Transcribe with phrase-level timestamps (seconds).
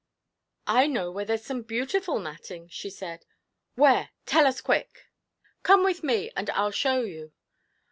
[0.65, 3.23] 'I know where there's some beautiful matting,' she said.
[3.75, 4.09] 'Where?
[4.25, 5.05] Tell us, quick!'
[5.61, 7.33] 'Come with me, and I'll show you.'